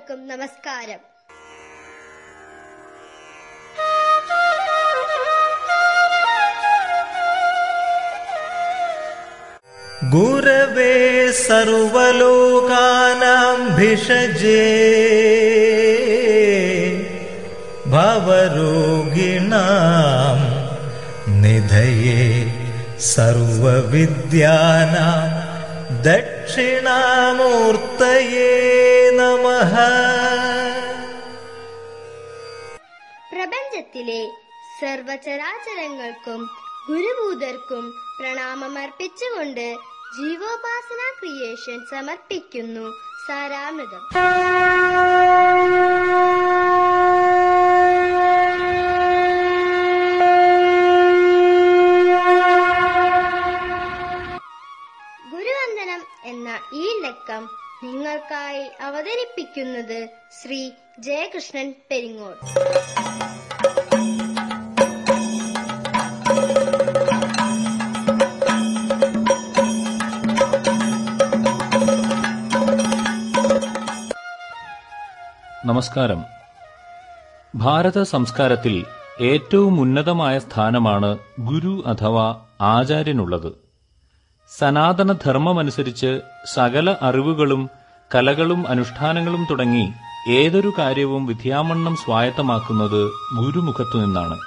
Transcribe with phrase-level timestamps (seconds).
[0.00, 1.00] ഏവർക്കും നമസ്കാരം
[10.12, 10.92] गुरवे
[11.46, 13.40] सर्वलोकानां
[13.76, 14.62] भिषजे
[19.16, 20.36] भवरोगिणां
[21.42, 22.20] निधये
[23.12, 25.14] सर्वविद्यानां
[25.99, 27.11] ദക്ഷിണാമൂർത്തയേ
[29.11, 29.45] നമ.
[33.31, 34.21] പ്രപഞ്ചത്തിലെ
[34.81, 36.41] സർവചരാചരങ്ങൾക്കും
[36.87, 37.83] ഗുരുഭൂതർക്കും
[38.19, 39.67] പ്രണാമമർപ്പിച്ചുകൊണ്ട്
[40.17, 42.85] ജീവോപാസന ക്രിയേഷൻ സമർപ്പിക്കുന്നു
[43.27, 44.03] സാരാമൃതം.
[55.61, 57.49] ഗുരുവന്ദനം എന്ന ഈ ലക്കം
[57.83, 60.09] നിങ്ങൾക്കായി അവതരിപ്പിക്കുന്നത്
[60.41, 62.33] ശ്രീ ജയകൃഷ്ണൻ പെരിങ്ങോൾ
[75.65, 76.23] നമസ്കാരം.
[77.55, 78.85] ഭാരത സംസ്കാരത്തിൽ
[79.21, 83.70] ഏറ്റവും ഉന്നതമായ സ്ഥാനമാണ് ഗുരു അഥവാ ആചാര്യനുള്ളത്.
[84.59, 86.21] സനാതന ധർമ്മമനുസരിച്ച്
[86.53, 87.69] സകല അറിവുകളും
[88.15, 89.91] കലകളും അനുഷ്ഠാനങ്ങളും തുടങ്ങി
[90.29, 94.37] ഏതൊരു കാര്യവും വിദ്യാമണ്ണം സ്വായത്തമാക്കുന്നത് ഗുരുമുഖത്തു നിന്നാണ്.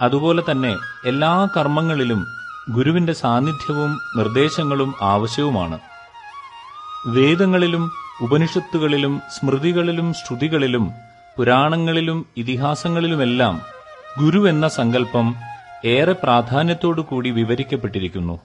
[0.00, 2.26] അതുപോലെ തന്നെ എല്ലാ കർമ്മങ്ങളിലും
[2.70, 5.78] ഗുരുവിന്റെ സാന്നിധ്യവും നിർദ്ദേശങ്ങളും ആവശ്യവുമാണ്.
[7.06, 7.90] വേദങ്ങളിലും
[8.22, 10.92] ഉപനിഷത്തുകളിലും സ്മൃതികളിലും ശ്രുതികളിലും
[11.36, 13.60] പുരാണങ്ങളിലും ഇതിഹാസങ്ങളിലുമെല്ലാം
[14.20, 15.34] ഗുരു എന്ന സങ്കല്പം
[15.84, 18.40] ഏറെ പ്രാധാന്യത്തോടു കൂടി വിവരിക്കപ്പെട്ടിരിക്കുന്നു.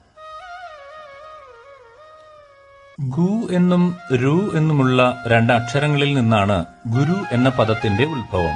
[3.00, 8.56] ഗു എന്നും രു എന്നുമുള്ള രണ്ട് അക്ഷരങ്ങളിൽ നിന്നാണ് ഗുരു എന്ന പദത്തിന്റെ ഉത്ഭവം.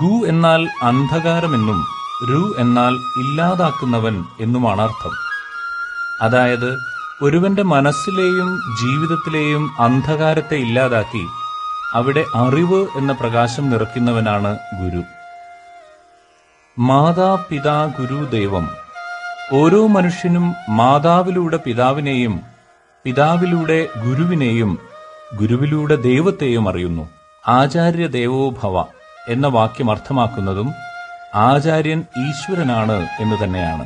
[0.00, 1.86] ഗു എന്നാൽ അന്ധകാരമെന്നും
[2.30, 5.10] രു എന്നാൽ ഇല്ലാതാക്കുന്നവൻ എന്നുമാണ് അർത്ഥം.
[6.22, 6.78] അതായത്
[7.22, 11.26] ഒരുവന്റെ മനസ്സിലെയും ജീവിതത്തിലെയും അന്ധകാരത്തെ ഇല്ലാതാക്കി
[11.94, 15.02] അവിടെ അറിവ് എന്ന പ്രകാശം നിറയ്ക്കുന്നവനാണ് ഗുരു.
[16.78, 18.70] മാതാ പിതാ ഗുരു ദൈവം.
[19.52, 22.53] ഓരോ മനുഷ്യനും മാതാവിലൂടെ പിതാവിനെയും
[23.04, 24.70] പിതാവിലൂടെ ഗുരുവിനെയും
[25.38, 27.04] ഗുരുവിലൂടെ ദൈവത്തെയും അറിയുന്നു.
[27.44, 28.84] ആചാര്യ ദേവോഭവ
[29.28, 30.68] എന്ന വാക്യം അർത്ഥമാക്കുന്നതും
[31.34, 33.84] ആചാര്യൻ ഈശ്വരനാണ് എന്ന് തന്നെയാണ്.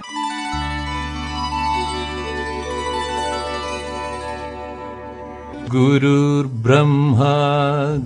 [5.73, 7.25] ഗുരുർബ്രഹ്മ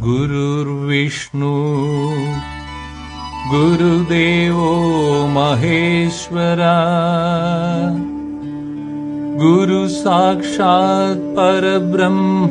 [0.06, 1.55] ഗുരുർവിഷ്ണു
[3.53, 4.73] ഗുരുദേവോ
[5.37, 6.62] മഹേശ്വര
[9.42, 12.50] ഗുരു സാക്ഷാത് പരബ്രഹ്മ.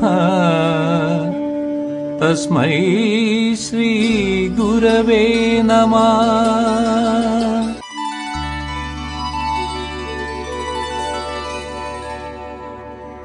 [2.22, 2.72] തസ്മൈ
[3.56, 5.96] ശ്രീ ഗുരവേ നമ.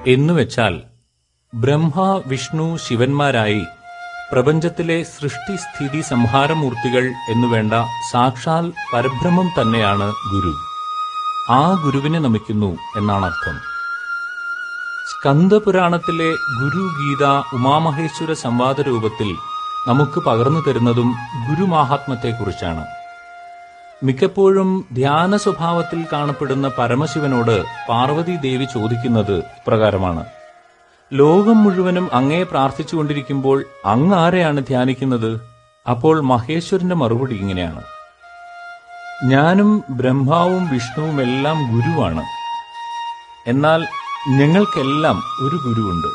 [0.07, 0.81] എന്നുവെച്ചാൽ
[1.55, 3.63] ബ്രഹ്മ വിഷ്ണു ശിവന്മാരായി
[4.33, 7.75] പ്രപഞ്ചത്തിലെ സൃഷ്ടിസ്ഥിതി സംഹാരമൂർത്തികൾ എന്നുവേണ്ട
[8.13, 10.76] സാക്ഷാൽ പരബ്രഹ്മം തന്നെയാണ് ഗുരു.
[11.51, 13.57] ആ ഗുരുവിനെ നമിക്കുന്നു എന്നാണ് അർത്ഥം
[15.11, 16.31] സ്കന്ദപുരാണത്തിലെ
[16.61, 17.25] ഗുരു ഗീത
[17.57, 19.29] ഉമാമഹേശ്വര സംവാദ രൂപത്തിൽ
[19.89, 21.15] നമുക്ക് പകർന്നു തരുന്നതും
[21.49, 22.85] ഗുരുമാഹാത്മ്യത്തെക്കുറിച്ചാണ്.
[24.03, 30.25] മിക്കപ്പോഴും ധ്യാന സ്വഭാവത്തിൽ കാണപ്പെടുന്ന പരമശിവനോട് പാർവതി ദേവി ചോദിക്കുന്നത് ഇപ്രകാരമാണ്.
[31.13, 35.41] ലോകം മുഴുവനും അങ്ങയെ പ്രാർത്ഥിച്ചുകൊണ്ടിരിക്കുമ്പോൾ അങ്ങ് ആരെയാണ് ധ്യാനിക്കുന്നത്?
[35.87, 37.83] അപ്പോൾ മഹേശ്വരന്റെ മറുപടി ഇങ്ങനെയാണ്.
[39.25, 42.23] ഞാനും ബ്രഹ്മാവും വിഷ്ണുവും എല്ലാം ഗുരുവാണ്.
[43.47, 43.87] എന്നാൽ
[44.29, 46.07] ഞങ്ങൾക്കെല്ലാം ഒരു ഗുരുവുണ്ട്.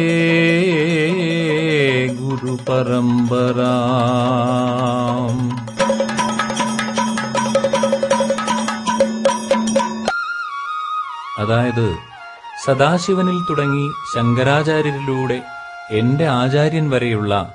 [3.67, 5.43] गुरुपरम्पराम्
[11.39, 11.95] അതായത്
[12.65, 15.43] സദാശിവനിൽ തുടങ്ങി ശങ്കരാചാര്യരിലൂടെ
[15.91, 17.51] എന്റെ ആചാര്യൻ വരെയുള്ള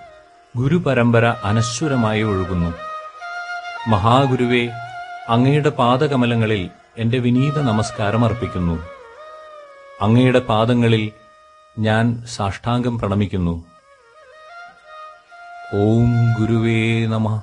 [0.55, 2.73] ഗുരുപരമ്പര അനശ്വരമായി ഒഴുകുന്നു.
[3.89, 4.69] മഹാഗുരുവെ
[5.29, 8.83] അങ്ങയുടെ പാദകമലങ്ങളിൽ എന്റെ വിനീത നമസ്കാരം അർപ്പിക്കുന്നു.
[10.01, 11.11] അങ്ങയുടെ പാദങ്ങളിൽ
[11.79, 13.65] ഞാൻ സാഷ്ടാംഗം പ്രണമിക്കുന്നു.
[15.73, 17.41] ഓം ഗുരുവേ നമ.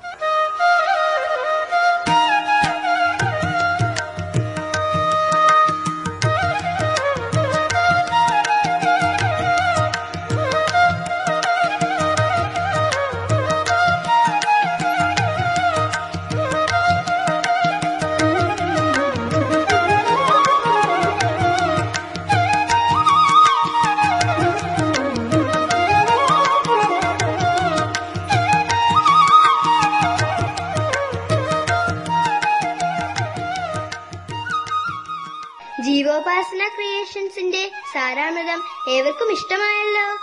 [35.84, 40.16] ജീവോപാസന ക്രിയേഷൻസിന്റെ സാരാമൃതം ഏവർക്കും ഇഷ്ടമായല്ലോ.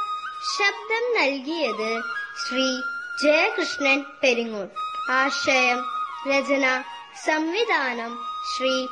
[0.57, 2.01] ശബ്ദം നൽകിയത്
[2.41, 2.81] ശ്രീ
[3.23, 4.67] ജയകൃഷ്ണൻ പെരിങ്ങോൾ
[5.09, 5.85] ആശയം
[6.29, 6.83] രചന
[7.25, 8.19] സംവിധാനം
[8.53, 8.87] ശ്രീ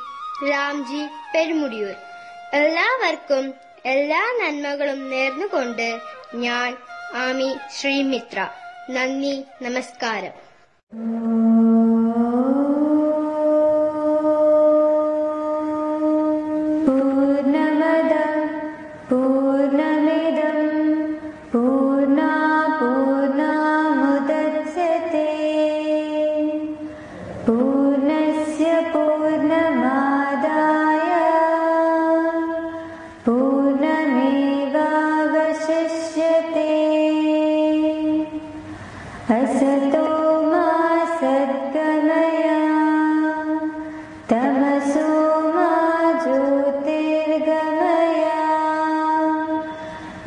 [0.50, 1.94] രാംജി പെരുമുടിയൂർ.
[2.52, 3.54] എല്ലാവർക്കും
[3.86, 6.00] എല്ലാ നന്മകളും നേർന്നുകൊണ്ട്
[6.34, 6.76] ഞാൻ
[7.14, 8.48] ആമി ശ്രീമിത്ര.
[8.90, 10.32] നന്ദി നമസ്കാരം.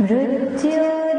[0.01, 1.10] ブル。